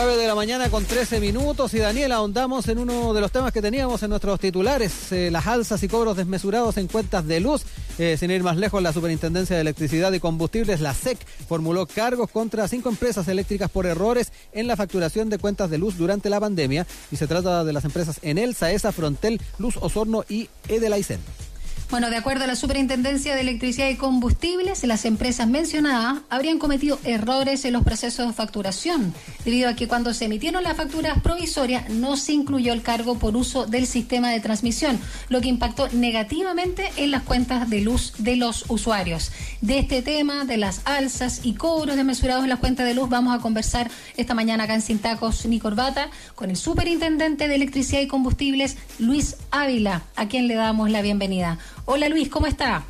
9 0.00 0.16
de 0.16 0.28
la 0.28 0.36
mañana 0.36 0.70
con 0.70 0.84
13 0.84 1.18
minutos 1.18 1.74
y 1.74 1.78
Daniel, 1.78 2.12
ahondamos 2.12 2.68
en 2.68 2.78
uno 2.78 3.12
de 3.14 3.20
los 3.20 3.32
temas 3.32 3.52
que 3.52 3.60
teníamos 3.60 4.00
en 4.04 4.10
nuestros 4.10 4.38
titulares, 4.38 5.10
eh, 5.10 5.28
las 5.32 5.48
alzas 5.48 5.82
y 5.82 5.88
cobros 5.88 6.16
desmesurados 6.16 6.76
en 6.76 6.86
cuentas 6.86 7.26
de 7.26 7.40
luz. 7.40 7.62
Eh, 7.98 8.16
sin 8.16 8.30
ir 8.30 8.44
más 8.44 8.56
lejos, 8.56 8.80
la 8.80 8.92
Superintendencia 8.92 9.56
de 9.56 9.62
Electricidad 9.62 10.12
y 10.12 10.20
Combustibles, 10.20 10.80
la 10.80 10.94
SEC, 10.94 11.18
formuló 11.48 11.84
cargos 11.86 12.30
contra 12.30 12.68
cinco 12.68 12.90
empresas 12.90 13.26
eléctricas 13.26 13.72
por 13.72 13.86
errores 13.86 14.30
en 14.52 14.68
la 14.68 14.76
facturación 14.76 15.30
de 15.30 15.38
cuentas 15.38 15.68
de 15.68 15.78
luz 15.78 15.98
durante 15.98 16.30
la 16.30 16.38
pandemia 16.38 16.86
y 17.10 17.16
se 17.16 17.26
trata 17.26 17.64
de 17.64 17.72
las 17.72 17.84
empresas 17.84 18.20
Enel, 18.22 18.54
Saesa, 18.54 18.92
Frontel, 18.92 19.40
Luz 19.58 19.78
Osorno 19.80 20.24
y 20.28 20.48
Edelaisen. 20.68 21.18
Bueno, 21.90 22.10
de 22.10 22.16
acuerdo 22.16 22.44
a 22.44 22.46
la 22.46 22.54
Superintendencia 22.54 23.34
de 23.34 23.40
Electricidad 23.40 23.88
y 23.88 23.96
Combustibles, 23.96 24.84
las 24.84 25.06
empresas 25.06 25.48
mencionadas 25.48 26.20
habrían 26.28 26.58
cometido 26.58 27.00
errores 27.02 27.64
en 27.64 27.72
los 27.72 27.82
procesos 27.82 28.26
de 28.26 28.34
facturación, 28.34 29.14
debido 29.46 29.70
a 29.70 29.74
que 29.74 29.88
cuando 29.88 30.12
se 30.12 30.26
emitieron 30.26 30.62
las 30.62 30.76
facturas 30.76 31.18
provisorias 31.22 31.88
no 31.88 32.18
se 32.18 32.34
incluyó 32.34 32.74
el 32.74 32.82
cargo 32.82 33.18
por 33.18 33.38
uso 33.38 33.64
del 33.64 33.86
sistema 33.86 34.30
de 34.30 34.40
transmisión, 34.40 35.00
lo 35.30 35.40
que 35.40 35.48
impactó 35.48 35.88
negativamente 35.88 36.92
en 36.98 37.10
las 37.10 37.22
cuentas 37.22 37.70
de 37.70 37.80
luz 37.80 38.12
de 38.18 38.36
los 38.36 38.66
usuarios. 38.68 39.32
De 39.62 39.78
este 39.78 40.02
tema, 40.02 40.44
de 40.44 40.58
las 40.58 40.82
alzas 40.84 41.40
y 41.42 41.54
cobros 41.54 41.96
desmesurados 41.96 42.42
en 42.42 42.50
las 42.50 42.58
cuentas 42.58 42.86
de 42.86 42.92
luz, 42.92 43.08
vamos 43.08 43.34
a 43.34 43.40
conversar 43.40 43.90
esta 44.18 44.34
mañana 44.34 44.64
acá 44.64 44.74
en 44.74 44.82
Sin 44.82 44.98
Tacos 44.98 45.46
ni 45.46 45.58
Corbata 45.58 46.10
con 46.34 46.50
el 46.50 46.56
Superintendente 46.58 47.48
de 47.48 47.54
Electricidad 47.54 48.02
y 48.02 48.08
Combustibles, 48.08 48.76
Luis 48.98 49.36
Ávila, 49.50 50.02
a 50.16 50.28
quien 50.28 50.48
le 50.48 50.54
damos 50.54 50.90
la 50.90 51.00
bienvenida. 51.00 51.58
Hola 51.90 52.10
Luis, 52.10 52.28
¿cómo 52.28 52.46
está? 52.46 52.84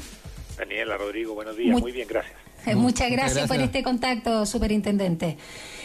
Daniela, 0.56 0.96
Rodrigo, 0.96 1.32
buenos 1.32 1.56
días, 1.56 1.80
muy, 1.80 1.92
bien, 1.92 2.08
gracias. 2.08 2.34
Muchas 2.74 3.08
gracias, 3.12 3.46
por 3.46 3.60
este 3.60 3.84
contacto, 3.84 4.44
superintendente. 4.44 5.38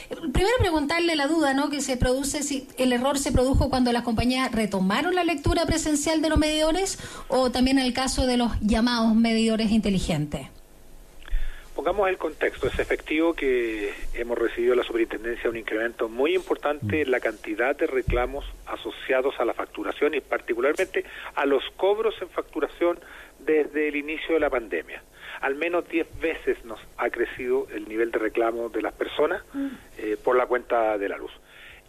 Primero 0.09 0.55
preguntarle 0.57 1.15
la 1.15 1.27
duda, 1.27 1.53
¿no? 1.53 1.69
Que 1.69 1.81
se 1.81 1.95
produce 1.95 2.41
si 2.41 2.67
el 2.79 2.91
error 2.91 3.19
se 3.19 3.31
produjo 3.31 3.69
cuando 3.69 3.91
las 3.91 4.01
compañías 4.01 4.51
retomaron 4.51 5.13
la 5.13 5.23
lectura 5.23 5.67
presencial 5.67 6.23
de 6.23 6.29
los 6.29 6.39
medidores 6.39 6.97
o 7.27 7.51
también 7.51 7.77
en 7.77 7.85
el 7.85 7.93
caso 7.93 8.25
de 8.25 8.37
los 8.37 8.51
llamados 8.61 9.13
medidores 9.13 9.69
inteligentes. 9.69 10.47
Pongamos 11.75 12.07
el 12.07 12.19
contexto, 12.19 12.67
es 12.67 12.77
efectivo 12.77 13.33
que 13.33 13.91
hemos 14.13 14.37
recibido 14.37 14.75
la 14.75 14.83
superintendencia 14.83 15.49
un 15.49 15.57
incremento 15.57 16.07
muy 16.07 16.35
importante 16.35 17.01
en 17.01 17.09
la 17.09 17.19
cantidad 17.19 17.75
de 17.75 17.87
reclamos 17.87 18.45
asociados 18.67 19.39
a 19.39 19.45
la 19.45 19.55
facturación 19.55 20.13
y 20.13 20.21
particularmente 20.21 21.03
a 21.33 21.47
los 21.47 21.63
cobros 21.75 22.13
en 22.21 22.29
facturación 22.29 22.99
desde 23.39 23.87
el 23.87 23.95
inicio 23.95 24.35
de 24.35 24.39
la 24.39 24.51
pandemia. 24.51 25.01
Al 25.41 25.55
menos 25.55 25.89
10 25.89 26.19
veces 26.19 26.63
nos 26.63 26.79
ha 26.97 27.09
crecido 27.09 27.67
el 27.73 27.89
nivel 27.89 28.11
de 28.11 28.19
reclamo 28.19 28.69
de 28.69 28.81
las 28.83 28.93
personas 28.93 29.43
eh, 29.97 30.15
por 30.23 30.37
la 30.37 30.45
cuenta 30.45 30.99
de 30.99 31.09
la 31.09 31.17
luz. 31.17 31.31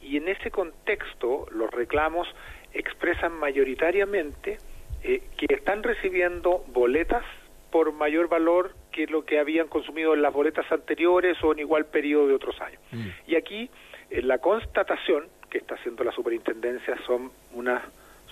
Y 0.01 0.17
en 0.17 0.29
ese 0.29 0.51
contexto 0.51 1.47
los 1.51 1.71
reclamos 1.71 2.27
expresan 2.73 3.33
mayoritariamente 3.35 4.57
eh, 5.03 5.23
que 5.37 5.55
están 5.55 5.83
recibiendo 5.83 6.65
boletas 6.69 7.25
por 7.71 7.93
mayor 7.93 8.29
valor 8.29 8.73
que 8.95 9.09
lo 9.09 9.25
que 9.25 9.41
habían 9.41 9.67
consumido 9.67 10.15
en 10.15 10.23
las 10.23 10.33
boletas 10.33 10.71
anteriores 10.71 11.37
o 11.43 11.53
en 11.53 11.59
igual 11.59 11.87
periodo 11.87 12.29
de 12.29 12.35
otros 12.35 12.61
años. 12.61 12.81
Mm. 12.93 13.09
Y 13.27 13.35
aquí 13.35 13.69
eh, 14.09 14.23
la 14.23 14.39
constatación 14.39 15.25
que 15.51 15.59
está 15.59 15.75
haciendo 15.75 16.05
la 16.05 16.13
superintendencia 16.13 16.97
son 17.05 17.33
una 17.53 17.83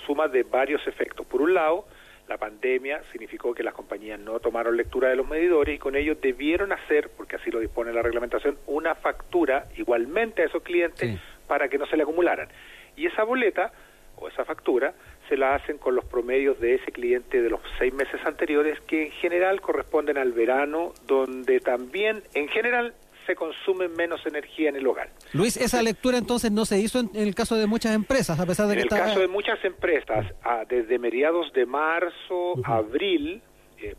suma 0.07 0.29
de 0.29 0.45
varios 0.45 0.87
efectos. 0.87 1.27
Por 1.27 1.43
un 1.43 1.55
lado, 1.55 1.85
la 2.29 2.39
pandemia 2.39 3.03
significó 3.11 3.53
que 3.53 3.65
las 3.65 3.75
compañías 3.75 4.21
no 4.21 4.39
tomaron 4.39 4.77
lectura 4.77 5.09
de 5.09 5.17
los 5.17 5.29
medidores 5.29 5.75
y 5.75 5.79
con 5.79 5.97
ello 5.97 6.15
debieron 6.15 6.71
hacer, 6.71 7.11
porque 7.17 7.37
así 7.37 7.51
lo 7.51 7.59
dispone 7.59 7.93
la 7.93 8.03
reglamentación, 8.03 8.57
una 8.69 8.95
factura 8.95 9.67
igualmente 9.77 10.43
a 10.43 10.45
esos 10.47 10.63
clientes 10.63 11.19
para 11.49 11.69
que 11.69 11.77
no 11.77 11.87
se 11.87 11.97
le 11.97 12.05
acumularan. 12.05 12.49
Y 12.97 13.07
esa 13.07 13.25
boleta 13.25 13.73
o 14.17 14.29
esa 14.29 14.45
factura 14.45 14.95
se 15.33 15.39
la 15.39 15.55
hacen 15.55 15.79
con 15.79 15.95
los 15.95 16.05
promedios 16.05 16.61
de 16.61 16.75
ese 16.75 16.93
cliente 16.93 17.41
de 17.41 17.49
los 17.49 17.61
seis 17.79 17.95
meses 17.95 18.21
anteriores, 18.27 18.79
que 18.81 19.07
en 19.07 19.13
general 19.13 19.63
corresponden 19.63 20.19
al 20.19 20.33
verano, 20.33 20.93
donde 21.07 21.59
también, 21.59 22.23
en 22.35 22.49
general, 22.49 22.93
se 23.27 23.35
consume 23.35 23.89
menos 23.89 24.27
energía 24.27 24.69
en 24.69 24.77
el 24.77 24.87
hogar. 24.87 25.09
Luis, 25.33 25.57
esa 25.57 25.83
lectura 25.83 26.19
entonces 26.19 26.53
no 26.53 26.67
se 26.67 26.79
hizo 26.81 27.01
en, 27.01 27.09
el 27.15 27.35
caso 27.35 27.57
de 27.57 27.67
muchas 27.67 27.95
empresas, 27.95 28.39
a 28.39 28.45
pesar 28.45 28.67
de 28.67 28.75
que 28.75 28.81
En 28.81 28.89
el 28.89 28.91
caso 28.91 29.21
de 29.21 29.29
muchas 29.29 29.65
empresas, 29.65 30.27
desde 30.69 30.99
mediados 30.99 31.51
de 31.55 31.65
marzo, 31.65 32.53
abril, 32.63 33.41
eh, 33.81 33.97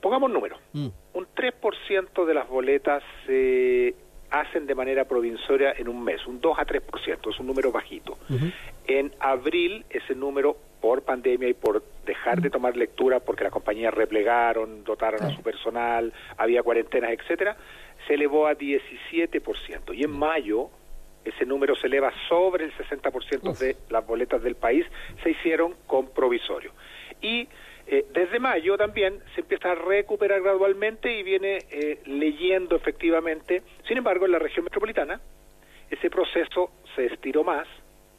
pongamos 0.00 0.30
número, 0.30 0.58
mm. 0.74 0.88
un 1.14 1.26
3% 1.34 2.24
de 2.24 2.34
las 2.34 2.48
boletas 2.48 3.02
se 3.26 3.96
hacen 4.30 4.66
de 4.66 4.74
manera 4.76 5.06
provisoria 5.06 5.72
en 5.76 5.88
un 5.88 6.04
mes, 6.04 6.24
un 6.26 6.40
2 6.40 6.56
a 6.56 6.66
3%, 6.66 7.32
es 7.32 7.40
un 7.40 7.46
número 7.46 7.72
bajito. 7.72 8.16
En 8.86 9.12
abril 9.20 9.84
ese 9.90 10.14
número, 10.14 10.56
por 10.80 11.02
pandemia 11.02 11.48
y 11.48 11.54
por 11.54 11.82
dejar 12.04 12.40
de 12.40 12.50
tomar 12.50 12.76
lectura 12.76 13.20
porque 13.20 13.44
las 13.44 13.52
compañías 13.52 13.92
replegaron, 13.92 14.84
dotaron 14.84 15.22
a 15.22 15.34
su 15.34 15.42
personal, 15.42 16.12
había 16.36 16.62
cuarentenas, 16.62 17.10
etcétera, 17.10 17.56
se 18.06 18.14
elevó 18.14 18.46
a 18.46 18.54
17%. 18.54 19.94
Y 19.94 20.04
en 20.04 20.10
mayo 20.10 20.70
ese 21.24 21.44
número 21.44 21.74
se 21.74 21.88
eleva 21.88 22.12
sobre 22.28 22.66
el 22.66 22.72
60% 22.74 23.58
de 23.58 23.76
las 23.90 24.06
boletas 24.06 24.42
del 24.42 24.54
país, 24.54 24.86
se 25.24 25.30
hicieron 25.30 25.74
con 25.86 26.10
provisorio. 26.10 26.72
Y 27.20 27.48
eh, 27.88 28.06
desde 28.12 28.38
mayo 28.38 28.76
también 28.76 29.18
se 29.34 29.40
empieza 29.40 29.72
a 29.72 29.74
recuperar 29.74 30.40
gradualmente 30.40 31.18
y 31.18 31.22
viene 31.22 31.58
eh, 31.70 32.00
leyendo 32.04 32.76
efectivamente. 32.76 33.62
Sin 33.88 33.96
embargo, 33.96 34.26
en 34.26 34.32
la 34.32 34.38
región 34.38 34.64
metropolitana 34.64 35.20
ese 35.90 36.10
proceso 36.10 36.70
se 36.94 37.06
estiró 37.06 37.44
más 37.44 37.66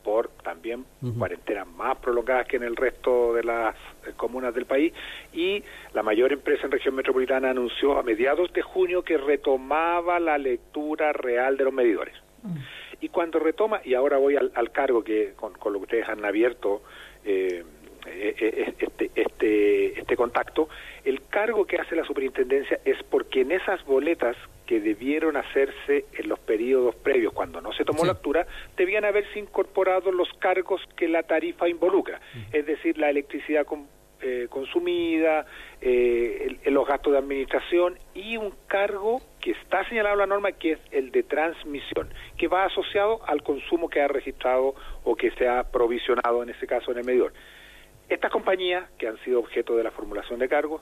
por 0.03 0.31
también 0.67 0.85
cuarentenas 1.17 1.67
más 1.67 1.97
prolongadas 1.97 2.47
que 2.47 2.57
en 2.57 2.63
el 2.63 2.75
resto 2.75 3.33
de 3.33 3.43
las 3.43 3.75
eh, 4.05 4.13
comunas 4.15 4.53
del 4.53 4.65
país. 4.65 4.93
Y 5.33 5.63
la 5.93 6.03
mayor 6.03 6.33
empresa 6.33 6.65
en 6.65 6.71
región 6.71 6.95
metropolitana 6.95 7.51
anunció 7.51 7.97
a 7.97 8.03
mediados 8.03 8.51
de 8.53 8.61
junio 8.61 9.03
que 9.03 9.17
retomaba 9.17 10.19
la 10.19 10.37
lectura 10.37 11.13
real 11.13 11.57
de 11.57 11.63
los 11.63 11.73
medidores. 11.73 12.15
Y 13.01 13.09
cuando 13.09 13.39
retoma, 13.39 13.81
y 13.83 13.93
ahora 13.93 14.17
voy 14.17 14.37
al, 14.37 14.71
cargo 14.71 15.03
que 15.03 15.33
con, 15.35 15.53
con, 15.53 15.73
lo 15.73 15.79
que 15.79 15.83
ustedes 15.83 16.07
han 16.07 16.23
abierto, 16.23 16.81
eh, 17.25 17.63
eh, 18.05 18.35
eh, 18.39 18.75
este, 18.79 19.11
este, 19.15 19.99
este 19.99 20.15
contacto, 20.15 20.69
el 21.03 21.23
cargo 21.27 21.65
que 21.65 21.77
hace 21.77 21.95
la 21.95 22.05
superintendencia 22.05 22.79
es 22.85 23.01
porque 23.03 23.41
en 23.41 23.51
esas 23.51 23.83
boletas 23.85 24.37
que 24.67 24.79
debieron 24.81 25.37
hacerse 25.37 26.05
en 26.13 26.29
los 26.29 26.37
periodos 26.39 26.93
previos, 26.95 27.33
cuando 27.33 27.61
no 27.61 27.73
se 27.73 27.85
tomó 27.85 28.05
la 28.05 28.13
lectura, 28.13 28.45
debían 28.75 29.05
haberse 29.05 29.39
incorporado 29.39 30.11
los 30.11 30.27
cargos 30.39 30.81
que 30.95 31.07
la 31.07 31.23
tarifa 31.23 31.67
involucra, 31.67 32.19
es 32.51 32.65
decir, 32.65 32.97
la 32.97 33.09
electricidad 33.09 33.65
eh, 34.21 34.47
consumida, 34.49 35.45
los 36.65 36.87
gastos 36.87 37.13
de 37.13 37.19
administración 37.19 37.97
y 38.13 38.35
un 38.37 38.53
cargo 38.67 39.21
que 39.39 39.51
está 39.51 39.87
señalado 39.87 40.15
en 40.15 40.19
la 40.19 40.27
norma 40.27 40.51
que 40.51 40.73
es 40.73 40.79
el 40.91 41.11
de 41.11 41.23
transmisión, 41.23 42.13
que 42.37 42.47
va 42.47 42.65
asociado 42.65 43.21
al 43.25 43.41
consumo 43.43 43.89
que 43.89 44.01
ha 44.01 44.07
registrado 44.07 44.75
o 45.03 45.15
que 45.15 45.31
se 45.31 45.47
ha 45.47 45.63
provisionado 45.71 46.43
en 46.43 46.49
ese 46.49 46.67
caso 46.67 46.91
en 46.91 46.97
el 46.97 47.05
medidor. 47.05 47.31
Estas 48.09 48.31
compañías, 48.31 48.89
que 48.97 49.07
han 49.07 49.17
sido 49.23 49.39
objeto 49.39 49.77
de 49.77 49.83
la 49.83 49.91
formulación 49.91 50.39
de 50.39 50.49
cargos, 50.49 50.81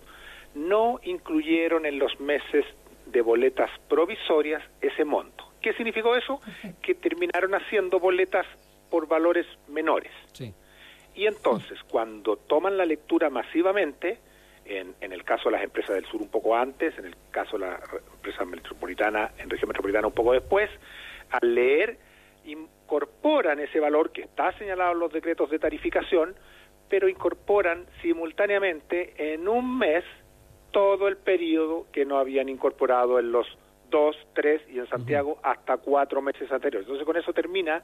no 0.55 0.99
incluyeron 1.03 1.85
en 1.85 1.99
los 1.99 2.19
meses 2.19 2.65
de 3.05 3.21
boletas 3.21 3.69
provisorias 3.87 4.63
ese 4.81 5.05
monto. 5.05 5.51
¿Qué 5.61 5.73
significó 5.73 6.15
eso? 6.15 6.39
Que 6.81 6.95
terminaron 6.95 7.55
haciendo 7.55 7.99
boletas 7.99 8.45
por 8.89 9.07
valores 9.07 9.45
menores. 9.67 10.11
Y 11.15 11.27
entonces, 11.27 11.79
cuando 11.89 12.35
toman 12.35 12.77
la 12.77 12.85
lectura 12.85 13.29
masivamente, 13.29 14.19
en, 14.65 14.95
en, 14.99 15.13
el 15.13 15.23
caso 15.23 15.45
de 15.45 15.55
las 15.55 15.63
empresas 15.63 15.95
del 15.95 16.05
sur 16.05 16.21
un 16.21 16.29
poco 16.29 16.55
antes, 16.55 16.97
en 16.97 17.05
el 17.05 17.15
caso 17.31 17.57
de 17.57 17.65
la 17.65 17.79
empresa 18.15 18.43
metropolitana, 18.45 19.31
en 19.37 19.49
región 19.49 19.69
metropolitana 19.69 20.07
un 20.07 20.13
poco 20.13 20.33
después, 20.33 20.69
al 21.29 21.55
leer, 21.55 21.97
incorporan 22.45 23.59
ese 23.59 23.79
valor 23.79 24.11
que 24.11 24.23
está 24.23 24.51
señalado 24.57 24.91
en 24.91 24.99
los 24.99 25.13
decretos 25.13 25.49
de 25.49 25.59
tarificación, 25.59 26.35
pero 26.89 27.07
incorporan 27.07 27.85
simultáneamente 28.01 29.33
en 29.33 29.47
un 29.47 29.77
mes 29.77 30.03
todo 30.75 31.07
el 31.07 31.15
periodo 31.15 31.85
que 31.93 32.03
no 32.03 32.17
habían 32.17 32.49
incorporado 32.49 33.17
en 33.17 33.31
los 33.31 33.47
dos, 33.89 34.17
tres 34.33 34.61
y 34.69 34.77
en 34.77 34.89
Santiago 34.89 35.39
hasta 35.41 35.77
cuatro 35.77 36.21
meses 36.21 36.51
anteriores. 36.51 36.85
Entonces 36.85 37.05
con 37.05 37.15
eso 37.15 37.31
termina, 37.31 37.81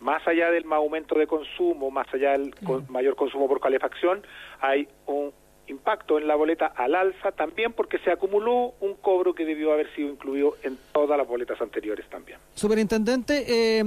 más 0.00 0.20
allá 0.28 0.50
del 0.50 0.70
aumento 0.70 1.18
de 1.18 1.26
consumo, 1.26 1.90
más 1.90 2.06
allá 2.12 2.32
del 2.32 2.52
mayor 2.90 3.16
consumo 3.16 3.48
por 3.48 3.58
calefacción, 3.58 4.22
hay 4.60 4.86
un 5.06 5.32
impacto 5.68 6.18
en 6.18 6.26
la 6.26 6.34
boleta 6.34 6.66
al 6.66 6.94
alza 6.94 7.32
también 7.32 7.72
porque 7.72 7.98
se 7.98 8.10
acumuló 8.10 8.74
un 8.80 8.94
cobro 8.94 9.34
que 9.34 9.44
debió 9.44 9.72
haber 9.72 9.92
sido 9.94 10.08
incluido 10.08 10.56
en 10.62 10.78
todas 10.92 11.18
las 11.18 11.26
boletas 11.26 11.60
anteriores 11.60 12.06
también. 12.08 12.38
Superintendente, 12.54 13.44
eh, 13.48 13.84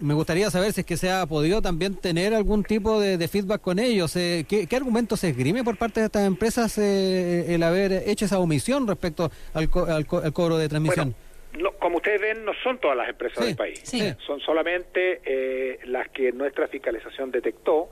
me 0.00 0.14
gustaría 0.14 0.50
saber 0.50 0.72
si 0.72 0.80
es 0.80 0.86
que 0.86 0.96
se 0.96 1.10
ha 1.10 1.26
podido 1.26 1.62
también 1.62 1.96
tener 1.96 2.34
algún 2.34 2.64
tipo 2.64 3.00
de, 3.00 3.28
feedback 3.28 3.60
con 3.60 3.78
ellos. 3.78 4.14
Eh, 4.16 4.44
¿qué, 4.48 4.68
argumentos 4.76 5.20
se 5.20 5.30
esgrime 5.30 5.64
por 5.64 5.76
parte 5.76 6.00
de 6.00 6.06
estas 6.06 6.26
empresas 6.26 6.76
eh, 6.78 7.54
el 7.54 7.62
haber 7.62 7.92
hecho 8.06 8.24
esa 8.24 8.38
omisión 8.38 8.86
respecto 8.86 9.30
al, 9.54 9.70
cobro 9.70 10.58
de 10.58 10.68
transmisión? 10.68 11.14
No, 11.58 11.70
como 11.72 11.98
ustedes 11.98 12.20
ven, 12.20 12.44
no 12.44 12.52
son 12.62 12.78
todas 12.78 12.96
las 12.96 13.08
empresas 13.08 13.44
del 13.44 13.56
país. 13.56 13.82
Son 14.26 14.40
solamente 14.40 15.20
eh, 15.24 15.78
las 15.84 16.08
que 16.08 16.32
nuestra 16.32 16.66
fiscalización 16.68 17.30
detectó. 17.30 17.90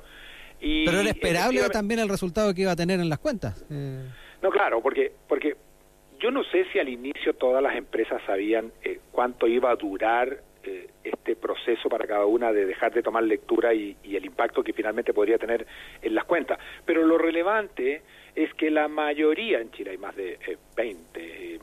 Y 0.63 0.85
Pero 0.85 1.01
era 1.01 1.11
esperable 1.11 1.61
también 1.71 2.01
el 2.01 2.09
resultado 2.09 2.55
que 2.55 2.63
iba 2.63 2.71
a 2.71 2.77
tener 2.77 3.01
en 3.01 3.09
las 3.09 3.19
cuentas. 3.19 3.65
Eh. 3.69 4.09
No, 4.41 4.51
claro, 4.51 4.81
porque 4.81 5.13
porque 5.29 5.57
yo 6.21 6.31
no 6.31 6.45
sé 6.45 6.65
si 6.73 6.79
al 6.79 6.89
inicio 6.89 7.35
todas 7.35 7.63
las 7.63 7.75
empresas 7.77 8.23
sabían 8.25 8.73
eh, 8.85 9.01
cuánto 9.11 9.47
iba 9.49 9.71
a 9.71 9.77
durar 9.77 10.39
este 11.03 11.35
proceso 11.35 11.89
para 11.89 12.07
cada 12.07 12.25
una 12.25 12.53
de 12.53 12.65
dejar 12.65 12.95
de 12.95 13.03
tomar 13.03 13.25
lectura 13.25 13.75
y, 13.75 13.97
y, 14.05 14.15
el 14.15 14.25
impacto 14.25 14.63
que 14.63 14.73
finalmente 14.73 15.13
podría 15.13 15.37
tener 15.37 15.67
en 16.01 16.15
las 16.15 16.25
cuentas. 16.25 16.57
Pero 16.85 17.05
lo 17.05 17.19
relevante 17.19 18.03
es 18.37 18.55
que 18.55 18.71
la 18.71 18.87
mayoría, 18.87 19.61
en 19.61 19.73
Chile 19.73 19.91
hay 19.91 19.99
más 19.99 20.15
de 20.15 20.39
20, 20.77 21.59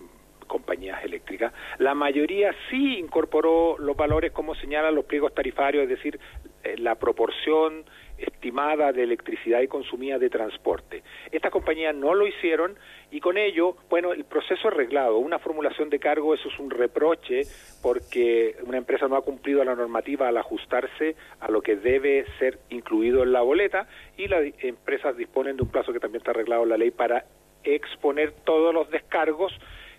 compañías 0.48 1.02
eléctricas, 1.04 1.54
la 1.78 1.94
mayoría 1.94 2.54
sí 2.70 2.98
incorporó 2.98 3.78
los 3.78 3.96
valores 3.96 4.32
como 4.32 4.56
señalan 4.56 4.96
los 4.96 5.06
pliegos 5.06 5.34
tarifarios, 5.34 5.84
es 5.84 5.90
decir, 5.90 6.20
eh, 6.64 6.76
la 6.78 6.96
proporción 6.96 7.86
estimada 8.22 8.92
de 8.92 9.04
electricidad 9.04 9.62
y 9.62 9.68
consumida 9.68 10.18
de 10.18 10.30
transporte. 10.30 11.04
Estas 11.32 11.52
compañías 11.52 11.96
no 11.96 12.14
lo 12.14 12.28
hicieron 12.28 12.78
y 13.12 13.20
con 13.20 13.38
ello, 13.38 13.76
bueno, 13.90 14.14
el 14.14 14.26
proceso 14.26 14.68
arreglado, 14.68 15.18
una 15.18 15.40
formulación 15.40 15.90
de 15.90 16.00
cargo, 16.00 16.34
eso 16.34 16.50
es 16.50 16.60
un 16.60 16.70
reproche 16.70 17.44
porque 17.82 18.56
una 18.64 18.78
empresa 18.78 19.08
no 19.08 19.16
ha 19.16 19.22
cumplido 19.22 19.64
la 19.64 19.76
normativa 19.76 20.28
al 20.28 20.38
ajustarse 20.38 21.16
a 21.40 21.50
lo 21.50 21.62
que 21.62 21.76
debe 21.76 22.26
ser 22.38 22.60
incluido 22.70 23.24
en 23.24 23.32
la 23.32 23.42
boleta 23.42 23.88
y 24.18 24.28
las 24.28 24.44
empresas 24.60 25.18
disponen 25.18 25.58
de 25.58 25.64
un 25.64 25.70
plazo 25.70 25.94
que 25.94 26.00
también 26.00 26.22
está 26.22 26.32
arreglado 26.32 26.64
en 26.64 26.70
la 26.70 26.78
ley 26.78 26.92
para 26.92 27.26
exponer 27.64 28.32
todos 28.44 28.74
los 28.74 28.90
descargos 28.90 29.54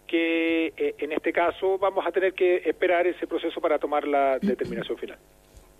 que 0.06 0.72
eh, 0.76 0.94
en 0.98 1.12
este 1.12 1.32
caso 1.32 1.78
vamos 1.78 2.04
a 2.04 2.10
tener 2.10 2.34
que 2.34 2.56
esperar 2.64 3.06
ese 3.06 3.26
proceso 3.28 3.60
para 3.60 3.78
tomar 3.78 4.08
la 4.08 4.38
determinación 4.40 4.98
final. 4.98 5.18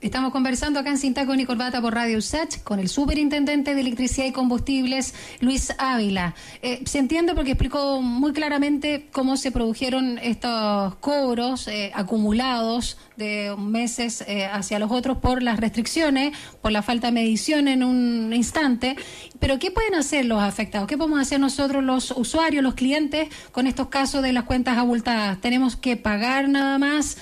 Estamos 0.01 0.33
conversando 0.33 0.81
acá 0.81 0.89
en 0.89 0.97
Cintaco 0.97 1.35
y 1.35 1.45
Corbata 1.45 1.83
por 1.83 1.93
Radio 1.93 2.17
USACH 2.17 2.63
con 2.63 2.81
el 2.81 2.89
superintendente 2.89 3.75
de 3.75 3.83
Electricidad 3.83 4.27
y 4.27 4.33
Combustibles, 4.33 5.13
Luis 5.41 5.75
Ávila. 5.77 6.35
Eh, 6.63 6.81
se 6.87 7.01
entiende 7.01 7.35
porque 7.35 7.51
explicó 7.51 8.01
muy 8.01 8.33
claramente 8.33 9.09
cómo 9.13 9.37
se 9.37 9.53
produjeron 9.53 10.19
estos 10.19 10.95
cobros 10.97 11.69
eh, 11.69 11.93
acumulados 11.95 12.97
de 13.21 13.55
meses 13.57 14.25
eh, 14.27 14.47
hacia 14.47 14.81
los 14.81 14.91
otros 14.91 15.19
por 15.19 15.45
las 15.45 15.61
restricciones, 15.61 16.37
por 16.61 16.73
la 16.73 16.83
falta 16.83 17.07
de 17.07 17.13
medición 17.13 17.69
en 17.69 17.85
un 17.85 18.33
instante. 18.35 18.97
Pero 19.39 19.61
¿qué 19.61 19.71
pueden 19.71 19.95
hacer 19.95 20.25
los 20.25 20.43
afectados? 20.43 20.89
¿Qué 20.89 20.99
podemos 20.99 21.21
hacer 21.21 21.39
nosotros 21.39 21.85
los 21.85 22.11
usuarios, 22.11 22.65
los 22.65 22.75
clientes, 22.75 23.29
con 23.53 23.69
estos 23.69 23.87
casos 23.87 24.23
de 24.23 24.33
las 24.33 24.45
cuentas 24.45 24.77
abultadas? 24.77 25.41
¿Tenemos 25.41 25.77
que 25.77 25.97
pagar 25.97 26.49
nada 26.49 26.79
más? 26.79 27.17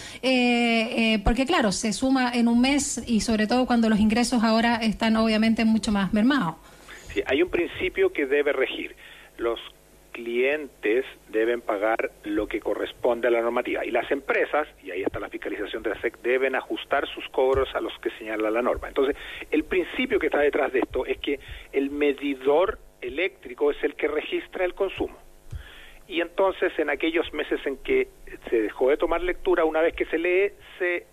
porque 1.25 1.45
claro, 1.47 1.73
se 1.73 1.93
suma 1.93 2.31
en 2.33 2.49
un 2.49 2.61
mes 2.61 3.03
y 3.07 3.21
sobre 3.21 3.47
todo 3.47 3.67
cuando 3.67 3.89
los 3.89 3.99
ingresos 3.99 4.43
ahora 4.43 4.77
están 4.77 5.17
obviamente 5.17 5.65
mucho 5.65 5.93
más 5.93 6.13
mermados. 6.13 6.55
Sí, 7.13 7.23
hay 7.27 7.43
un 7.43 7.51
principio 7.51 8.13
que 8.13 8.27
debe 8.27 8.53
regir. 8.53 8.95
Los 9.37 9.59
clientes 10.19 11.05
deben 11.29 11.61
pagar 11.61 12.11
lo 12.25 12.49
que 12.49 12.59
corresponde 12.59 13.29
a 13.29 13.31
la 13.31 13.41
normativa 13.41 13.85
y 13.85 13.93
las 13.93 14.11
empresas, 14.11 14.67
y 14.83 14.91
ahí 14.91 15.03
está 15.03 15.21
la 15.21 15.29
fiscalización 15.29 15.85
de 15.85 15.91
la 15.91 16.01
SEC, 16.01 16.19
deben 16.23 16.57
ajustar 16.57 17.07
sus 17.07 17.29
cobros 17.29 17.73
a 17.77 17.81
los 17.81 17.97
que 18.01 18.11
señala 18.19 18.51
la 18.51 18.61
norma. 18.61 18.89
Entonces, 18.89 19.15
el 19.53 19.63
principio 19.63 20.19
que 20.19 20.27
está 20.27 20.41
detrás 20.41 20.73
de 20.73 20.81
esto 20.81 21.07
es 21.07 21.19
que 21.19 21.39
el 21.73 21.91
medidor 21.91 22.81
eléctrico 23.01 23.71
es 23.71 23.77
el 23.85 23.95
que 23.95 24.09
registra 24.09 24.65
el 24.65 24.75
consumo. 24.75 25.17
Y 26.09 26.21
entonces, 26.21 26.77
en 26.81 26.91
aquellos 26.91 27.33
meses 27.33 27.61
en 27.65 27.77
que 27.77 28.09
se 28.51 28.61
dejó 28.61 28.91
de 28.91 28.97
tomar 28.97 29.23
lectura, 29.23 29.65
una 29.65 29.83
vez 29.83 29.95
que 29.95 30.07
se 30.07 30.19
lee, 30.19 30.51
se 30.81 31.07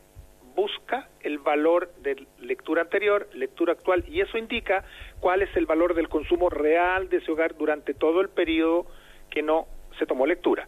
busca 0.56 1.10
el 1.22 1.38
valor 1.40 1.94
de 2.02 2.26
lectura 2.40 2.82
anterior, 2.82 3.28
lectura 3.34 3.74
actual, 3.74 4.04
y 4.08 4.22
eso 4.22 4.38
indica 4.38 4.84
cuál 5.20 5.42
es 5.42 5.56
el 5.56 5.66
valor 5.66 5.94
del 5.94 6.10
consumo 6.10 6.50
real 6.50 7.10
de 7.10 7.18
ese 7.18 7.32
hogar 7.32 7.56
durante 7.58 7.94
todo 7.94 8.22
el 8.22 8.30
periodo 8.30 8.88
que 9.30 9.42
no 9.42 9.68
se 10.00 10.06
tomó 10.06 10.26
lectura. 10.26 10.68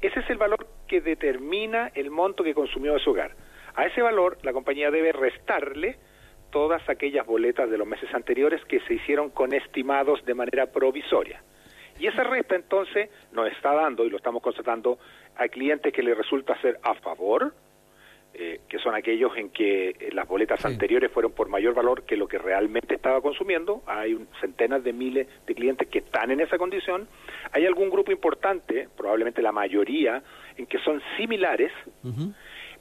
Ese 0.00 0.20
es 0.20 0.30
el 0.30 0.38
valor 0.38 0.66
que 0.86 1.00
determina 1.00 1.90
el 1.94 2.10
monto 2.10 2.44
que 2.44 2.54
consumió 2.54 2.96
ese 2.96 3.10
hogar. 3.10 3.32
A 3.74 3.86
ese 3.86 4.02
valor 4.02 4.38
la 4.42 4.52
compañía 4.52 4.90
debe 4.90 5.12
restarle 5.12 5.96
todas 6.50 6.88
aquellas 6.88 7.26
boletas 7.26 7.68
de 7.68 7.78
los 7.78 7.86
meses 7.86 8.12
anteriores 8.14 8.64
que 8.66 8.80
se 8.80 8.94
hicieron 8.94 9.30
con 9.30 9.52
estimados 9.52 10.24
de 10.24 10.34
manera 10.34 10.66
provisoria. 10.66 11.42
Y 11.98 12.06
esa 12.06 12.24
resta 12.24 12.54
entonces 12.54 13.10
nos 13.32 13.50
está 13.50 13.74
dando, 13.74 14.04
y 14.04 14.10
lo 14.10 14.16
estamos 14.16 14.42
constatando, 14.42 14.98
a 15.36 15.48
clientes 15.48 15.92
que 15.92 16.02
le 16.02 16.14
resulta 16.14 16.60
ser 16.60 16.78
a 16.82 16.94
favor 16.94 17.54
eh, 18.36 18.62
que 18.68 18.80
son 18.80 18.96
aquellos 18.96 19.30
en 19.36 19.50
que 19.50 19.90
eh, 19.90 20.08
las 20.12 20.26
boletas 20.26 20.64
anteriores 20.64 21.12
fueron 21.12 21.30
por 21.30 21.48
mayor 21.48 21.72
valor 21.72 22.02
que 22.02 22.16
lo 22.16 22.26
que 22.26 22.36
realmente 22.36 22.96
estaba 22.96 23.20
consumiendo. 23.20 23.82
Hay 23.86 24.18
centenas 24.40 24.82
de 24.82 24.92
miles 24.92 25.28
de 25.46 25.54
clientes 25.54 25.86
que 25.86 26.00
están 26.00 26.32
en 26.32 26.40
esa 26.40 26.58
condición. 26.58 27.06
Hay 27.52 27.64
algún 27.64 27.90
grupo 27.90 28.10
importante, 28.10 28.88
probablemente 28.96 29.40
la 29.40 29.52
mayoría, 29.52 30.20
en 30.56 30.66
que 30.66 30.78
son 30.80 31.00
similares. 31.16 31.70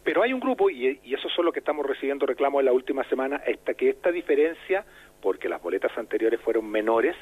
Pero 0.03 0.23
hay 0.23 0.33
un 0.33 0.39
grupo, 0.39 0.71
y, 0.71 0.99
eso 1.03 1.27
es 1.27 1.37
lo 1.37 1.51
que 1.51 1.59
estamos 1.59 1.85
recibiendo 1.85 2.25
reclamos 2.25 2.61
en 2.61 2.65
la 2.65 2.73
última 2.73 3.03
semana, 3.03 3.39
hasta 3.47 3.75
que 3.75 3.89
esta 3.89 4.11
diferencia, 4.11 4.83
porque 5.21 5.47
las 5.47 5.61
boletas 5.61 5.95
anteriores 5.99 6.41
fueron 6.41 6.67
menores 6.67 7.15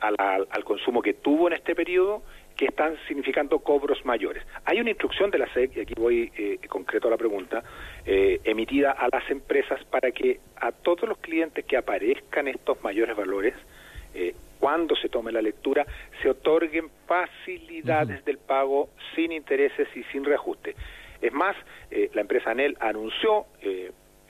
al 0.00 0.64
consumo 0.64 1.02
que 1.02 1.14
tuvo 1.14 1.48
en 1.48 1.54
este 1.54 1.74
periodo, 1.74 2.22
que 2.56 2.66
están 2.66 2.96
significando 3.08 3.58
cobros 3.58 4.04
mayores. 4.04 4.44
Hay 4.64 4.80
una 4.80 4.90
instrucción 4.90 5.30
de 5.30 5.38
la 5.38 5.52
SEC, 5.52 5.76
y 5.76 5.80
aquí 5.80 5.94
voy 5.96 6.32
eh, 6.36 6.58
concreto 6.68 7.08
a 7.08 7.10
la 7.10 7.16
pregunta, 7.16 7.62
eh, 8.04 8.40
emitida 8.44 8.92
a 8.92 9.08
las 9.12 9.28
empresas 9.30 9.82
para 9.84 10.10
que 10.10 10.40
a 10.56 10.72
todos 10.72 11.08
los 11.08 11.18
clientes 11.18 11.64
que 11.64 11.76
aparezcan 11.76 12.48
estos 12.48 12.82
mayores 12.82 13.16
valores, 13.16 13.54
eh, 14.14 14.34
cuando 14.58 14.94
se 14.94 15.08
tome 15.08 15.32
la 15.32 15.42
lectura, 15.42 15.86
se 16.22 16.30
otorguen 16.30 16.88
facilidades 17.06 18.24
del 18.24 18.38
pago 18.38 18.90
sin 19.14 19.32
intereses 19.32 19.88
y 19.96 20.04
sin 20.04 20.24
reajuste. 20.24 20.76
Es 21.20 21.32
más, 21.32 21.56
la 21.90 22.20
empresa 22.20 22.50
ANEL 22.50 22.76
anunció 22.80 23.46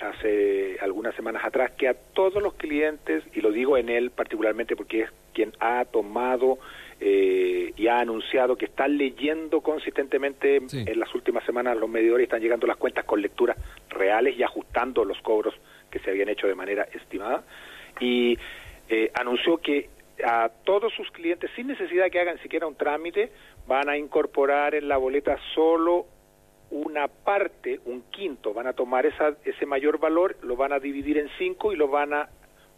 hace 0.01 0.79
algunas 0.81 1.15
semanas 1.15 1.45
atrás 1.45 1.73
que 1.73 1.89
a 1.89 1.95
todos 1.95 2.43
los 2.43 2.55
clientes, 2.55 3.25
y 3.35 3.41
lo 3.41 3.51
digo 3.51 3.77
en 3.77 3.89
él 3.89 4.11
particularmente 4.11 4.77
porque 4.77 5.03
es 5.03 5.11
quien 5.33 5.53
ha 5.61 5.85
tomado 5.85 6.59
eh, 7.05 7.73
y 7.77 7.89
ha 7.89 7.99
anunciado 7.99 8.55
que 8.55 8.67
está 8.67 8.87
leyendo 8.87 9.61
consistentemente 9.61 10.59
en 10.73 11.01
las 11.01 11.13
últimas 11.17 11.45
semanas 11.45 11.77
los 11.77 11.91
medidores 11.91 12.27
están 12.27 12.41
llegando 12.41 12.65
las 12.69 12.77
cuentas 12.77 13.05
con 13.05 13.21
lecturas 13.21 13.57
reales 13.89 14.39
y 14.39 14.45
ajustando 14.45 15.05
los 15.05 15.21
cobros 15.21 15.53
que 15.91 15.99
se 15.99 16.11
habían 16.11 16.29
hecho 16.29 16.47
de 16.47 16.55
manera 16.55 16.87
estimada. 16.93 17.43
Y 17.99 18.39
eh, 18.89 19.11
anunció 19.15 19.59
que 19.59 19.91
a 20.25 20.49
todos 20.63 20.93
sus 20.95 21.11
clientes 21.11 21.51
sin 21.57 21.67
necesidad 21.67 22.09
que 22.09 22.21
hagan 22.21 22.39
siquiera 22.39 22.69
un 22.69 22.77
trámite 22.77 23.33
van 23.67 23.89
a 23.89 23.99
incorporar 23.99 24.77
en 24.77 24.87
la 24.87 24.97
boleta 24.97 25.37
solo 25.57 26.07
una 26.71 27.09
parte, 27.09 27.81
un 27.85 28.03
quinto, 28.13 28.55
van 28.55 28.69
a 28.69 28.75
tomar 28.75 29.07
esa, 29.07 29.35
ese 29.45 29.67
mayor 29.67 29.99
valor, 29.99 30.37
lo 30.43 30.55
van 30.55 30.73
a 30.73 30.79
dividir 30.79 31.19
en 31.19 31.29
cinco 31.37 31.73
y 31.73 31.77
lo 31.77 31.89
van 31.89 32.15
a 32.15 32.29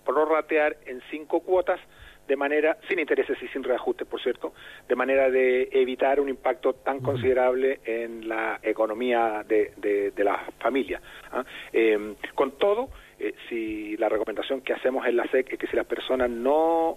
prorratear 0.05 0.77
en 0.87 1.01
cinco 1.11 1.41
cuotas 1.41 1.81
de 2.27 2.37
manera, 2.37 2.79
sin 2.89 2.99
intereses 2.99 3.37
y 3.43 3.49
sin 3.49 3.63
reajustes, 3.63 4.07
por 4.07 4.21
cierto, 4.21 4.55
de 4.89 4.97
manera 4.97 5.31
de 5.31 5.69
evitar 5.73 6.21
un 6.21 6.29
impacto 6.29 6.73
tan 6.75 7.01
considerable 7.01 7.81
en 7.85 8.29
la 8.29 8.61
economía 8.63 9.45
de, 9.47 9.73
de, 9.77 10.25
la 10.25 10.43
familia. 10.59 11.01
¿ah? 11.33 11.45
Em, 11.73 12.15
con 12.35 12.53
todo, 12.53 12.89
eh, 13.19 13.35
si 13.49 13.97
la 13.99 14.09
recomendación 14.09 14.63
que 14.63 14.73
hacemos 14.73 15.07
en 15.07 15.17
la 15.17 15.27
SEC 15.27 15.53
es 15.53 15.59
que 15.59 15.67
si 15.67 15.77
las 15.77 15.87
personas 15.87 16.31
no 16.31 16.97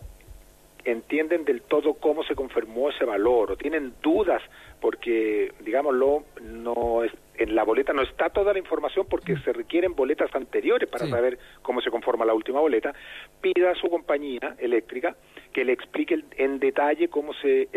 entienden 0.86 1.44
del 1.44 1.64
todo 1.64 1.96
cómo 1.96 2.24
se 2.24 2.36
confirmó 2.36 2.90
ese 2.90 3.04
valor 3.04 3.52
o 3.52 3.58
tienen 3.58 3.96
dudas 4.02 4.42
porque, 4.80 5.52
digámoslo, 5.60 6.24
no 6.42 7.04
es, 7.04 7.12
en 7.38 7.56
la 7.56 7.63
boleta 7.63 7.94
no 7.94 8.01
está 8.01 8.29
toda 8.29 8.53
la 8.53 8.60
información 8.60 9.06
porque 9.10 9.38
se 9.38 9.53
requieren 9.53 9.96
boletas 9.96 10.34
anteriores 10.34 10.89
para 10.89 11.08
saber 11.08 11.38
cómo 11.62 11.82
se 11.82 11.91
conforma 11.91 12.25
la 12.25 12.34
última 12.34 12.60
boleta, 12.60 12.94
pida 13.41 13.72
a 13.72 13.75
su 13.75 13.89
compañía 13.89 14.56
eléctrica 14.60 15.15
que 15.53 15.65
le 15.65 15.74
explique 15.74 16.24
en 16.38 16.60
detalle 16.60 17.08
cómo 17.10 17.34
se 17.34 17.70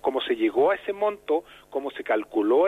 cómo 0.00 0.20
se 0.20 0.34
llegó 0.34 0.70
a 0.70 0.74
ese 0.74 0.92
monto, 0.92 1.44
cómo 1.70 1.90
se 1.90 2.02
calculó 2.02 2.66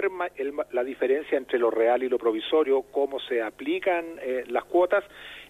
la 0.70 0.84
diferencia 0.84 1.36
entre 1.36 1.58
lo 1.58 1.70
real 1.70 2.02
y 2.02 2.08
lo 2.08 2.18
provisorio, 2.18 2.82
cómo 2.82 3.18
se 3.20 3.42
aplican 3.42 4.04
eh, 4.22 4.44
las 4.48 4.64
cuotas 4.64 5.04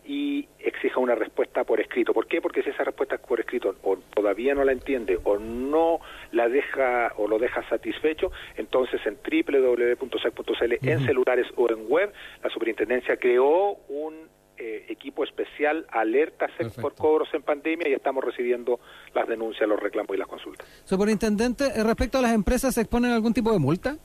y 0.07 0.49
exija 0.59 0.99
una 0.99 1.15
respuesta 1.15 1.65
por 1.65 1.81
escrito. 1.81 2.15
¿Por 2.15 2.27
qué? 2.27 2.41
Porque 2.41 2.63
si 2.63 2.71
esa 2.71 2.85
respuesta 2.85 3.17
es 3.17 3.21
por 3.21 3.41
escrito 3.41 3.77
o 3.83 3.97
todavía 3.97 4.55
no 4.55 4.65
la 4.65 4.73
entiende 4.73 5.19
o 5.25 5.39
no 5.39 6.00
la 6.41 6.49
deja 6.49 7.13
o 7.19 7.29
lo 7.29 7.39
deja 7.39 7.63
satisfecho, 7.69 8.33
entonces 8.57 9.01
en 9.05 9.17
www.sec.cl, 9.17 10.89
en 10.89 11.05
celulares 11.05 11.47
o 11.57 11.69
en 11.71 11.87
web, 11.87 12.13
la 12.43 12.49
superintendencia 12.49 13.19
creó 13.19 13.77
un 13.89 14.15
eh, 14.57 14.87
equipo 14.89 15.23
especial 15.25 15.87
alerta 15.91 16.47
por 16.81 16.95
cobros 16.95 17.29
en 17.35 17.43
pandemia 17.43 17.89
y 17.89 17.93
estamos 17.93 18.25
recibiendo 18.25 18.81
las 19.15 19.29
denuncias, 19.29 19.69
los 19.69 19.79
reclamos 19.79 20.17
y 20.17 20.19
las 20.19 20.29
consultas. 20.29 20.67
Superintendente, 20.85 21.65
eh, 21.65 21.85
respecto 21.85 22.17
a 22.19 22.23
las 22.23 22.33
empresas, 22.33 22.75
¿se 22.75 22.81
exponen 22.81 23.11
algún 23.13 23.35
tipo 23.35 23.53
de 23.53 23.59
multa? 23.59 23.97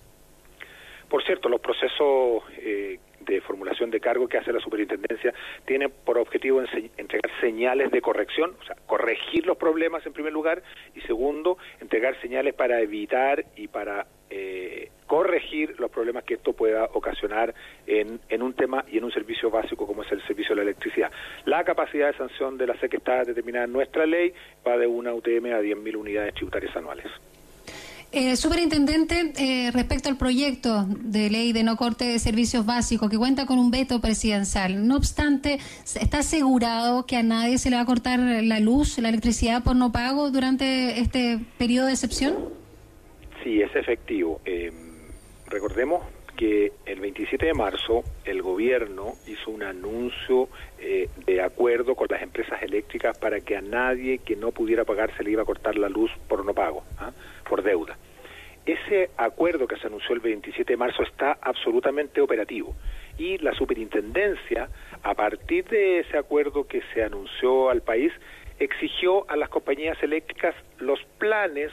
Por 1.09 1.23
cierto, 1.23 1.47
los 1.47 1.61
procesos 1.61 2.43
eh, 2.57 2.99
de 3.25 3.41
formulación 3.41 3.91
de 3.91 4.00
cargo 4.00 4.27
que 4.27 4.38
hace 4.38 4.53
la 4.53 4.60
superintendencia 4.60 5.34
tienen 5.65 5.91
por 6.03 6.17
objetivo 6.17 6.62
entregar 6.98 7.32
señales 7.41 7.91
de 7.91 8.01
corrección, 8.01 8.55
o 8.62 8.63
sea, 8.65 8.75
corregir 8.86 9.46
los 9.46 9.58
problemas 9.58 10.05
en 10.05 10.13
primer 10.13 10.34
lugar 10.34 10.62
y 10.96 11.01
segundo, 11.01 11.58
entregar 11.82 12.20
señales 12.22 12.53
para 12.53 12.79
evitar 12.82 13.46
y 13.55 13.67
para 13.67 14.08
eh, 14.29 14.89
corregir 15.08 15.79
los 15.79 15.91
problemas 15.91 16.24
que 16.24 16.34
esto 16.36 16.53
pueda 16.53 16.86
ocasionar 16.94 17.53
en, 17.86 18.20
en, 18.29 18.41
un 18.41 18.53
tema 18.53 18.84
y 18.91 18.98
en 18.98 19.03
un 19.03 19.12
servicio 19.12 19.51
básico 19.51 19.86
como 19.86 20.03
es 20.03 20.12
el 20.12 20.22
servicio 20.25 20.55
de 20.55 20.58
la 20.58 20.62
electricidad. 20.63 21.12
La 21.46 21.63
capacidad 21.63 22.08
de 22.12 22.17
sanción 22.17 22.58
de 22.58 22.67
la 22.67 22.77
SEC 22.79 22.96
está 22.96 23.24
determinada 23.24 23.65
en 23.65 23.74
nuestra 23.74 24.05
ley, 24.05 24.34
va 24.65 24.77
de 24.77 24.88
una 24.88 25.13
UTM 25.13 25.46
a 25.53 25.62
10.000 25.62 25.96
unidades 25.96 26.34
tributarias 26.34 26.75
anuales. 26.75 27.08
Eh, 28.12 28.38
superintendente, 28.38 29.33
eh, 29.38 29.71
respecto 29.71 30.07
al 30.07 30.15
proyecto 30.15 30.85
de 30.88 31.29
ley 31.29 31.51
de 31.51 31.63
no 31.63 31.75
corte 31.75 32.05
de 32.05 32.19
servicios 32.19 32.65
básicos 32.65 33.09
que 33.09 33.17
cuenta 33.17 33.45
con 33.45 33.59
un 33.59 33.71
veto 33.71 34.00
presidencial, 34.00 34.88
no 34.88 34.95
obstante, 34.95 35.59
¿está 35.83 36.19
asegurado 36.19 37.05
que 37.05 37.17
a 37.17 37.24
nadie 37.24 37.57
se 37.57 37.69
le 37.69 37.75
va 37.75 37.81
a 37.81 37.85
cortar 37.85 38.19
la 38.19 38.59
luz, 38.62 38.97
la 39.00 39.09
electricidad 39.09 39.63
por 39.63 39.75
no 39.75 39.91
pago 39.91 40.31
durante 40.31 41.00
este 41.01 41.39
periodo 41.57 41.88
de 41.88 41.93
excepción? 41.93 42.35
Sí, 43.43 43.62
es 43.62 43.75
efectivo. 43.75 44.39
Eh, 44.45 44.71
recordemos 45.47 46.01
que 46.35 46.71
el 46.85 46.99
27 46.99 47.45
de 47.45 47.53
marzo 47.53 48.03
el 48.25 48.41
gobierno 48.41 49.13
hizo 49.27 49.51
un 49.51 49.63
anuncio 49.63 50.49
eh, 50.79 51.09
de 51.25 51.41
acuerdo 51.41 51.95
con 51.95 52.07
las 52.09 52.21
empresas 52.21 52.61
eléctricas 52.61 53.17
para 53.17 53.41
que 53.41 53.55
a 53.55 53.61
nadie 53.61 54.19
que 54.19 54.35
no 54.35 54.51
pudiera 54.51 54.85
pagar 54.85 55.15
se 55.15 55.23
le 55.23 55.31
iba 55.31 55.41
a 55.41 55.45
cortar 55.45 55.77
la 55.77 55.89
luz 55.89 56.11
por 56.27 56.45
no 56.45 56.53
pago, 56.53 56.83
¿ah? 56.99 57.11
por 57.47 57.63
deuda. 57.63 57.97
Ese 58.65 59.11
acuerdo 59.17 59.67
que 59.67 59.77
se 59.77 59.87
anunció 59.87 60.15
el 60.15 60.21
27 60.21 60.73
de 60.73 60.77
marzo 60.77 61.03
está 61.03 61.37
absolutamente 61.41 62.19
operativo 62.19 62.75
y 63.17 63.37
la 63.37 63.53
superintendencia, 63.53 64.69
a 65.03 65.13
partir 65.13 65.65
de 65.65 65.99
ese 65.99 66.17
acuerdo 66.17 66.67
que 66.67 66.81
se 66.93 67.03
anunció 67.03 67.69
al 67.69 67.81
país, 67.81 68.11
exigió 68.59 69.29
a 69.29 69.35
las 69.35 69.49
compañías 69.49 70.01
eléctricas 70.01 70.55
los 70.79 70.99
planes 71.19 71.71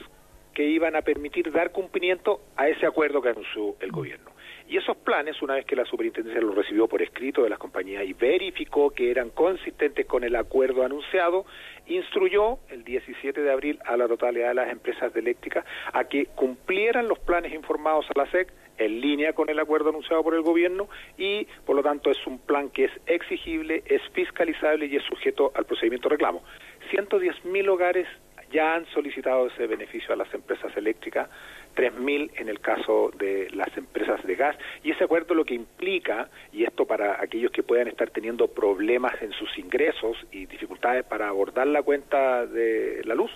que 0.53 0.65
iban 0.65 0.95
a 0.95 1.01
permitir 1.01 1.51
dar 1.51 1.71
cumplimiento 1.71 2.41
a 2.55 2.67
ese 2.67 2.85
acuerdo 2.85 3.21
que 3.21 3.29
anunció 3.29 3.75
el 3.79 3.91
gobierno. 3.91 4.32
Y 4.67 4.77
esos 4.77 4.97
planes, 4.97 5.41
una 5.41 5.55
vez 5.55 5.65
que 5.65 5.75
la 5.75 5.85
superintendencia 5.85 6.41
los 6.41 6.55
recibió 6.55 6.87
por 6.87 7.01
escrito 7.01 7.43
de 7.43 7.49
las 7.49 7.59
compañías 7.59 8.05
y 8.05 8.13
verificó 8.13 8.91
que 8.91 9.11
eran 9.11 9.29
consistentes 9.29 10.05
con 10.05 10.23
el 10.23 10.35
acuerdo 10.35 10.83
anunciado, 10.83 11.45
instruyó 11.87 12.59
el 12.69 12.83
17 12.83 13.41
de 13.41 13.51
abril 13.51 13.79
a 13.85 13.97
la 13.97 14.07
totalidad 14.07 14.49
de 14.49 14.53
las 14.53 14.71
empresas 14.71 15.13
de 15.13 15.19
eléctricas 15.19 15.65
a 15.91 16.05
que 16.05 16.27
cumplieran 16.27 17.07
los 17.07 17.19
planes 17.19 17.53
informados 17.53 18.05
a 18.09 18.19
la 18.19 18.31
SEC 18.31 18.51
en 18.77 19.01
línea 19.01 19.33
con 19.33 19.49
el 19.49 19.59
acuerdo 19.59 19.89
anunciado 19.89 20.23
por 20.23 20.33
el 20.33 20.41
gobierno 20.41 20.87
y 21.17 21.45
por 21.65 21.75
lo 21.75 21.83
tanto 21.83 22.09
es 22.09 22.25
un 22.25 22.39
plan 22.39 22.69
que 22.69 22.85
es 22.85 22.91
exigible, 23.05 23.83
es 23.85 24.01
fiscalizable 24.13 24.85
y 24.87 24.95
es 24.95 25.03
sujeto 25.03 25.51
al 25.55 25.65
procedimiento 25.65 26.09
de 26.09 26.15
reclamo. 26.15 26.43
110 26.89 27.45
mil 27.45 27.69
hogares 27.69 28.07
ya 28.51 28.75
han 28.75 28.85
solicitado 28.87 29.47
ese 29.47 29.67
beneficio 29.67 30.13
a 30.13 30.15
las 30.15 30.31
empresas 30.33 30.75
eléctricas, 30.77 31.29
3.000 31.75 32.31
en 32.35 32.49
el 32.49 32.59
caso 32.59 33.11
de 33.17 33.49
las 33.51 33.75
empresas 33.77 34.23
de 34.25 34.35
gas. 34.35 34.55
Y 34.83 34.91
ese 34.91 35.03
acuerdo 35.03 35.33
lo 35.33 35.45
que 35.45 35.53
implica, 35.53 36.29
y 36.51 36.63
esto 36.63 36.85
para 36.85 37.21
aquellos 37.21 37.51
que 37.51 37.63
puedan 37.63 37.87
estar 37.87 38.09
teniendo 38.09 38.47
problemas 38.47 39.13
en 39.21 39.31
sus 39.33 39.57
ingresos 39.57 40.17
y 40.31 40.45
dificultades 40.45 41.05
para 41.05 41.27
abordar 41.27 41.67
la 41.67 41.83
cuenta 41.83 42.45
de 42.45 43.01
la 43.05 43.15
luz 43.15 43.31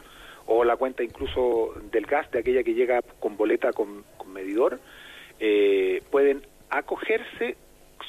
o 0.46 0.64
la 0.64 0.78
cuenta 0.78 1.04
incluso 1.04 1.74
del 1.92 2.06
gas, 2.06 2.32
de 2.32 2.40
aquella 2.40 2.64
que 2.64 2.74
llega 2.74 3.02
con 3.20 3.36
boleta 3.38 3.74
con, 3.74 4.04
medidor, 4.32 4.80
eh, 5.40 6.02
pueden 6.12 6.42
acogerse 6.70 7.56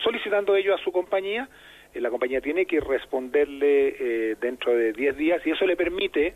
solicitando 0.02 0.56
ello 0.56 0.74
a 0.74 0.78
su 0.78 0.92
compañía. 0.92 1.48
Eh, 1.94 2.00
la 2.00 2.10
compañía 2.10 2.40
tiene 2.40 2.66
que 2.66 2.80
responderle 2.80 3.96
eh, 3.98 4.36
dentro 4.40 4.74
de 4.74 4.92
10 4.92 5.16
días 5.16 5.46
y 5.46 5.50
eso 5.50 5.66
le 5.66 5.76
permite 5.76 6.34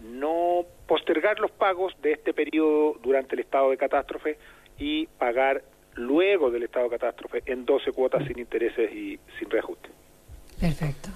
no 0.00 0.64
postergar 0.86 1.40
los 1.40 1.50
pagos 1.50 1.94
de 2.02 2.12
este 2.12 2.32
periodo 2.32 2.98
durante 3.02 3.34
el 3.34 3.40
estado 3.40 3.70
de 3.70 3.76
catástrofe 3.76 4.38
y 4.78 5.06
pagar 5.06 5.62
luego 5.94 6.50
del 6.50 6.64
estado 6.64 6.86
de 6.86 6.98
catástrofe 6.98 7.42
en 7.46 7.64
12 7.64 7.92
cuotas 7.92 8.26
sin 8.26 8.38
intereses 8.38 8.92
y 8.92 9.18
sin 9.38 9.50
reajuste. 9.50 9.88
Perfecto. 10.60 11.10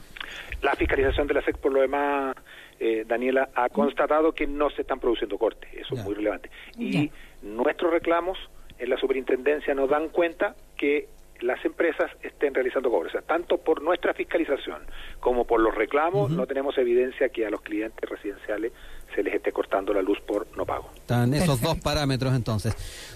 La 0.63 0.75
fiscalización 0.75 1.27
de 1.27 1.35
la 1.35 1.43
SEC, 1.43 1.57
por 1.59 1.73
lo 1.73 1.81
demás, 1.81 2.37
eh, 2.79 3.05
Daniela, 3.07 3.51
ha 3.55 3.69
constatado 3.69 4.33
que 4.33 4.47
no 4.47 4.71
se 4.71 4.83
están 4.83 5.01
produciendo 5.01 5.39
cortes, 5.39 5.71
eso 5.75 5.95
es 5.95 6.05
muy 6.05 6.15
relevante. 6.15 6.51
Y 6.79 7.11
nuestros 7.43 7.93
reclamos 7.93 8.39
en 8.79 8.91
la 8.91 8.97
superintendencia 8.97 9.75
nos 9.75 9.89
dan 9.89 10.09
cuenta 10.09 10.55
que 10.77 11.09
las 11.41 11.65
empresas 11.65 12.11
estén 12.23 12.55
realizando 12.55 12.91
cobros. 12.91 13.11
O 13.11 13.13
sea, 13.13 13.23
tanto 13.23 13.59
por 13.59 13.83
nuestra 13.83 14.15
fiscalización 14.15 14.83
como 15.21 15.47
por 15.47 15.61
los 15.61 15.75
reclamos, 15.75 16.31
no 16.31 16.47
tenemos 16.47 16.77
evidencia 16.79 17.29
que 17.29 17.47
a 17.47 17.51
los 17.51 17.61
clientes 17.63 18.09
residenciales 18.09 18.73
se 19.15 19.23
les 19.23 19.35
esté 19.35 19.53
cortando 19.53 19.93
la 19.93 20.03
luz 20.03 20.19
por 20.21 20.47
no 20.57 20.65
pago. 20.65 20.91
Están 20.95 21.35
esos 21.35 21.61
dos 21.61 21.79
parámetros 21.79 22.35
entonces. 22.35 22.75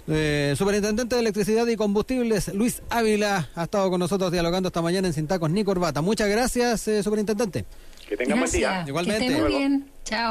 Eh, 0.09 0.55
Superintendente 0.57 1.15
de 1.15 1.21
Electricidad 1.21 1.67
y 1.67 1.77
Combustibles, 1.77 2.53
Luis 2.55 2.83
Ávila, 2.91 3.49
ha 3.55 3.65
estado 3.65 3.91
con 3.91 4.01
nosotros 4.01 4.33
dialogando 4.33 4.69
esta 4.69 4.83
mañana 4.83 5.07
en 5.07 5.15
Sin 5.15 5.27
Tacos 5.27 5.51
ni 5.51 5.65
Corbata. 5.65 6.03
Muchas 6.03 6.29
gracias, 6.29 6.89
eh, 6.89 7.03
Superintendente. 7.03 7.65
Que 8.09 8.17
tengan 8.17 8.41
buen 8.41 8.51
día. 8.51 8.85
Igualmente. 8.87 9.27
Que 9.27 9.33
estén 9.33 9.43
muy 9.43 9.53
bien. 9.53 9.91
Chao. 10.05 10.23